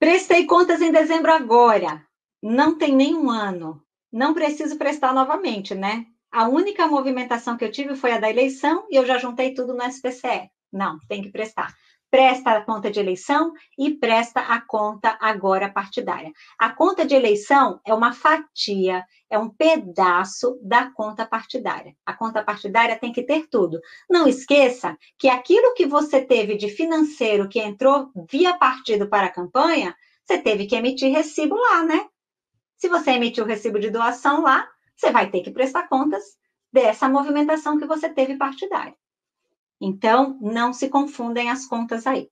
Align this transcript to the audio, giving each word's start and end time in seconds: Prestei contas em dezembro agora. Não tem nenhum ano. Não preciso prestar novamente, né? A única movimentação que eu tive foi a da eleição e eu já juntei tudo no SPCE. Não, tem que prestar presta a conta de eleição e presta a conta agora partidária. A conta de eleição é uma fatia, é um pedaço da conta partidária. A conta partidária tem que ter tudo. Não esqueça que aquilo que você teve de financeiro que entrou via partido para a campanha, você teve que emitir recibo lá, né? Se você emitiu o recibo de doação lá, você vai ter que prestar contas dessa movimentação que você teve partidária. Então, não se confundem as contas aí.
Prestei 0.00 0.46
contas 0.46 0.80
em 0.80 0.90
dezembro 0.90 1.30
agora. 1.30 2.02
Não 2.42 2.78
tem 2.78 2.96
nenhum 2.96 3.28
ano. 3.28 3.82
Não 4.10 4.32
preciso 4.32 4.78
prestar 4.78 5.12
novamente, 5.12 5.74
né? 5.74 6.06
A 6.32 6.48
única 6.48 6.86
movimentação 6.86 7.54
que 7.54 7.64
eu 7.66 7.70
tive 7.70 7.94
foi 7.94 8.12
a 8.12 8.18
da 8.18 8.30
eleição 8.30 8.86
e 8.90 8.96
eu 8.96 9.04
já 9.04 9.18
juntei 9.18 9.52
tudo 9.52 9.74
no 9.74 9.84
SPCE. 9.84 10.50
Não, 10.72 10.98
tem 11.06 11.20
que 11.20 11.30
prestar 11.30 11.74
presta 12.10 12.50
a 12.50 12.60
conta 12.60 12.90
de 12.90 12.98
eleição 12.98 13.52
e 13.78 13.94
presta 13.94 14.40
a 14.40 14.60
conta 14.60 15.16
agora 15.20 15.70
partidária. 15.70 16.32
A 16.58 16.70
conta 16.70 17.06
de 17.06 17.14
eleição 17.14 17.80
é 17.86 17.94
uma 17.94 18.12
fatia, 18.12 19.04
é 19.30 19.38
um 19.38 19.48
pedaço 19.48 20.58
da 20.60 20.90
conta 20.90 21.24
partidária. 21.24 21.94
A 22.04 22.12
conta 22.12 22.42
partidária 22.42 22.98
tem 22.98 23.12
que 23.12 23.22
ter 23.22 23.46
tudo. 23.48 23.80
Não 24.10 24.26
esqueça 24.26 24.98
que 25.16 25.28
aquilo 25.28 25.72
que 25.74 25.86
você 25.86 26.20
teve 26.20 26.56
de 26.56 26.68
financeiro 26.68 27.48
que 27.48 27.60
entrou 27.60 28.10
via 28.28 28.58
partido 28.58 29.08
para 29.08 29.28
a 29.28 29.32
campanha, 29.32 29.94
você 30.24 30.36
teve 30.36 30.66
que 30.66 30.74
emitir 30.74 31.12
recibo 31.12 31.54
lá, 31.54 31.84
né? 31.84 32.06
Se 32.76 32.88
você 32.88 33.12
emitiu 33.12 33.44
o 33.44 33.46
recibo 33.46 33.78
de 33.78 33.90
doação 33.90 34.42
lá, 34.42 34.68
você 34.96 35.10
vai 35.12 35.30
ter 35.30 35.42
que 35.42 35.50
prestar 35.50 35.88
contas 35.88 36.38
dessa 36.72 37.08
movimentação 37.08 37.78
que 37.78 37.86
você 37.86 38.08
teve 38.08 38.36
partidária. 38.36 38.94
Então, 39.80 40.38
não 40.40 40.72
se 40.72 40.88
confundem 40.88 41.50
as 41.50 41.66
contas 41.66 42.06
aí. 42.06 42.28